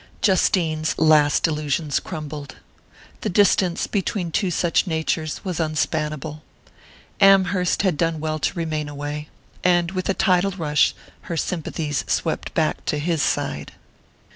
Justine's 0.23 0.97
last 0.97 1.45
illusions 1.47 1.99
crumbled. 1.99 2.55
The 3.19 3.29
distance 3.29 3.85
between 3.85 4.31
two 4.31 4.49
such 4.49 4.87
natures 4.87 5.45
was 5.45 5.59
unspannable. 5.59 6.41
Amherst 7.19 7.83
had 7.83 7.97
done 7.97 8.19
well 8.19 8.39
to 8.39 8.57
remain 8.57 8.89
away...and 8.89 9.91
with 9.91 10.09
a 10.09 10.15
tidal 10.15 10.53
rush 10.53 10.95
her 11.29 11.37
sympathies 11.37 12.03
swept 12.07 12.55
back 12.55 12.83
to 12.85 12.97
his 12.97 13.21
side.... 13.21 13.73